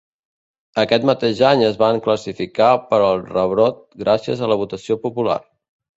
[0.83, 5.37] Aquest mateix any es van classificar per al Rebrot, gràcies a la votació popular.